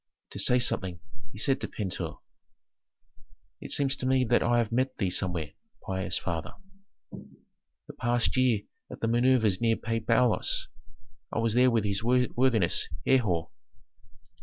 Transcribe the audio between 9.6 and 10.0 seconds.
near Pi